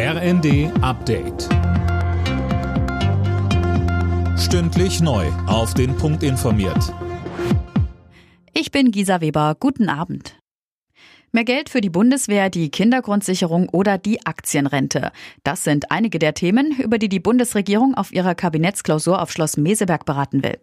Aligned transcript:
RND 0.00 0.70
Update. 0.80 1.48
Stündlich 4.38 5.00
neu. 5.00 5.26
Auf 5.48 5.74
den 5.74 5.96
Punkt 5.96 6.22
informiert. 6.22 6.94
Ich 8.54 8.70
bin 8.70 8.92
Gisa 8.92 9.20
Weber. 9.20 9.56
Guten 9.58 9.88
Abend. 9.88 10.36
Mehr 11.32 11.42
Geld 11.42 11.68
für 11.68 11.80
die 11.80 11.90
Bundeswehr, 11.90 12.48
die 12.48 12.70
Kindergrundsicherung 12.70 13.70
oder 13.70 13.98
die 13.98 14.24
Aktienrente. 14.24 15.10
Das 15.42 15.64
sind 15.64 15.90
einige 15.90 16.20
der 16.20 16.32
Themen, 16.32 16.78
über 16.78 16.98
die 16.98 17.08
die 17.08 17.18
Bundesregierung 17.18 17.96
auf 17.96 18.12
ihrer 18.12 18.36
Kabinettsklausur 18.36 19.20
auf 19.20 19.32
Schloss 19.32 19.56
Meseberg 19.56 20.04
beraten 20.04 20.44
will. 20.44 20.60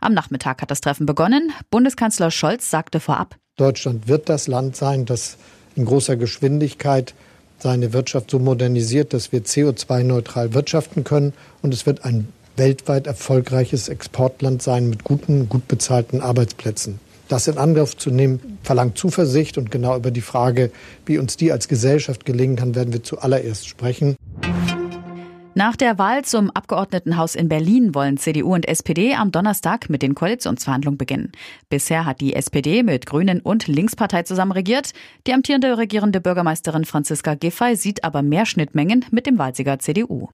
Am 0.00 0.14
Nachmittag 0.14 0.62
hat 0.62 0.70
das 0.70 0.80
Treffen 0.80 1.04
begonnen. 1.04 1.52
Bundeskanzler 1.70 2.30
Scholz 2.30 2.70
sagte 2.70 3.00
vorab. 3.00 3.36
Deutschland 3.58 4.08
wird 4.08 4.30
das 4.30 4.48
Land 4.48 4.76
sein, 4.76 5.04
das 5.04 5.36
in 5.76 5.84
großer 5.84 6.16
Geschwindigkeit 6.16 7.12
seine 7.58 7.92
Wirtschaft 7.92 8.30
so 8.30 8.38
modernisiert, 8.38 9.12
dass 9.12 9.32
wir 9.32 9.42
CO2-neutral 9.42 10.54
wirtschaften 10.54 11.04
können. 11.04 11.32
Und 11.62 11.74
es 11.74 11.86
wird 11.86 12.04
ein 12.04 12.28
weltweit 12.56 13.06
erfolgreiches 13.06 13.88
Exportland 13.88 14.62
sein 14.62 14.88
mit 14.88 15.04
guten, 15.04 15.48
gut 15.48 15.68
bezahlten 15.68 16.20
Arbeitsplätzen. 16.20 17.00
Das 17.28 17.46
in 17.46 17.58
Angriff 17.58 17.96
zu 17.96 18.10
nehmen, 18.10 18.58
verlangt 18.62 18.96
Zuversicht 18.96 19.58
und 19.58 19.70
genau 19.70 19.96
über 19.96 20.10
die 20.10 20.22
Frage, 20.22 20.70
wie 21.04 21.18
uns 21.18 21.36
die 21.36 21.52
als 21.52 21.68
Gesellschaft 21.68 22.24
gelingen 22.24 22.56
kann, 22.56 22.74
werden 22.74 22.92
wir 22.92 23.02
zuallererst 23.02 23.68
sprechen. 23.68 24.16
Nach 25.58 25.74
der 25.74 25.98
Wahl 25.98 26.24
zum 26.24 26.52
Abgeordnetenhaus 26.52 27.34
in 27.34 27.48
Berlin 27.48 27.92
wollen 27.92 28.16
CDU 28.16 28.54
und 28.54 28.68
SPD 28.68 29.16
am 29.16 29.32
Donnerstag 29.32 29.90
mit 29.90 30.02
den 30.02 30.14
Koalitionsverhandlungen 30.14 30.98
beginnen. 30.98 31.32
Bisher 31.68 32.04
hat 32.04 32.20
die 32.20 32.34
SPD 32.34 32.84
mit 32.84 33.06
Grünen 33.06 33.40
und 33.40 33.66
Linkspartei 33.66 34.22
zusammen 34.22 34.52
regiert. 34.52 34.92
Die 35.26 35.34
amtierende 35.34 35.76
regierende 35.76 36.20
Bürgermeisterin 36.20 36.84
Franziska 36.84 37.34
Giffey 37.34 37.74
sieht 37.74 38.04
aber 38.04 38.22
mehr 38.22 38.46
Schnittmengen 38.46 39.04
mit 39.10 39.26
dem 39.26 39.36
Wahlsieger 39.36 39.80
CDU. 39.80 40.28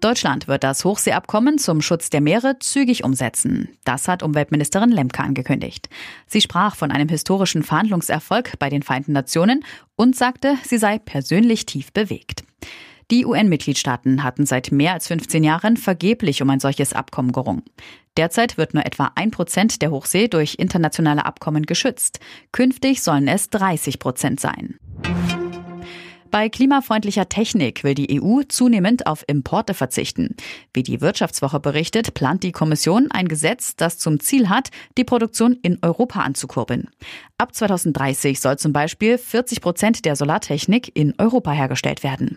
Deutschland 0.00 0.46
wird 0.46 0.62
das 0.62 0.84
Hochseeabkommen 0.84 1.56
zum 1.56 1.80
Schutz 1.80 2.10
der 2.10 2.20
Meere 2.20 2.58
zügig 2.58 3.02
umsetzen. 3.02 3.70
Das 3.84 4.08
hat 4.08 4.22
Umweltministerin 4.22 4.90
Lemke 4.90 5.22
angekündigt. 5.22 5.88
Sie 6.26 6.42
sprach 6.42 6.76
von 6.76 6.90
einem 6.90 7.08
historischen 7.08 7.62
Verhandlungserfolg 7.62 8.58
bei 8.58 8.68
den 8.68 8.82
Vereinten 8.82 9.12
Nationen 9.12 9.64
und 9.96 10.16
sagte, 10.16 10.58
sie 10.64 10.76
sei 10.76 10.98
persönlich 10.98 11.64
tief 11.64 11.94
bewegt. 11.94 12.44
Die 13.10 13.26
UN-Mitgliedstaaten 13.26 14.22
hatten 14.22 14.46
seit 14.46 14.72
mehr 14.72 14.94
als 14.94 15.08
15 15.08 15.44
Jahren 15.44 15.76
vergeblich 15.76 16.42
um 16.42 16.50
ein 16.50 16.60
solches 16.60 16.92
Abkommen 16.92 17.32
gerungen. 17.32 17.62
Derzeit 18.16 18.56
wird 18.56 18.74
nur 18.74 18.86
etwa 18.86 19.12
ein 19.14 19.30
Prozent 19.30 19.82
der 19.82 19.90
Hochsee 19.90 20.28
durch 20.28 20.56
internationale 20.58 21.26
Abkommen 21.26 21.66
geschützt. 21.66 22.20
Künftig 22.52 23.02
sollen 23.02 23.28
es 23.28 23.50
30 23.50 23.98
Prozent 23.98 24.40
sein. 24.40 24.78
Bei 26.34 26.48
klimafreundlicher 26.48 27.28
Technik 27.28 27.84
will 27.84 27.94
die 27.94 28.20
EU 28.20 28.42
zunehmend 28.48 29.06
auf 29.06 29.22
Importe 29.28 29.72
verzichten. 29.72 30.34
Wie 30.72 30.82
die 30.82 31.00
Wirtschaftswoche 31.00 31.60
berichtet, 31.60 32.14
plant 32.14 32.42
die 32.42 32.50
Kommission 32.50 33.08
ein 33.12 33.28
Gesetz, 33.28 33.76
das 33.76 33.98
zum 33.98 34.18
Ziel 34.18 34.48
hat, 34.48 34.70
die 34.98 35.04
Produktion 35.04 35.56
in 35.62 35.78
Europa 35.82 36.22
anzukurbeln. 36.22 36.90
Ab 37.38 37.54
2030 37.54 38.40
soll 38.40 38.58
zum 38.58 38.72
Beispiel 38.72 39.16
40 39.16 39.60
Prozent 39.60 40.04
der 40.04 40.16
Solartechnik 40.16 40.90
in 40.96 41.14
Europa 41.18 41.52
hergestellt 41.52 42.02
werden. 42.02 42.36